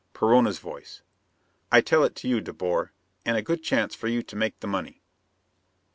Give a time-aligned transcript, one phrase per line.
[0.15, 1.03] Perona's voice:
[1.71, 2.41] "I tell it to you.
[2.41, 2.91] De Boer...
[3.23, 4.99] and a good chance for you to make the money."